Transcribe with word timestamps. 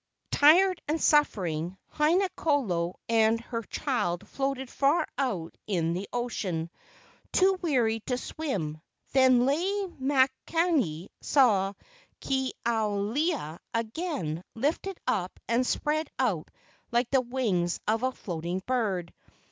Tired 0.31 0.81
and 0.87 0.99
suffering, 0.99 1.77
Haina 1.93 2.27
kolo 2.35 2.95
and 3.07 3.39
her 3.39 3.61
child 3.61 4.27
floated 4.27 4.67
far 4.67 5.07
out 5.15 5.55
in 5.67 5.93
the 5.93 6.09
ocean, 6.11 6.71
too 7.31 7.59
weary 7.61 7.99
to 8.07 8.17
swim. 8.17 8.81
Then 9.13 9.45
Lei 9.45 9.63
makani 10.01 11.09
saw 11.21 11.73
Ke 12.19 12.49
ao 12.67 12.97
lewa 12.97 13.59
again 13.75 14.43
lifted 14.55 14.97
up 15.05 15.39
and 15.47 15.67
spread 15.67 16.09
out 16.17 16.49
like 16.91 17.11
the 17.11 17.21
wings 17.21 17.79
of 17.87 18.01
a 18.01 18.09
float¬ 18.09 18.43
ing 18.43 18.63
bird. 18.65 19.13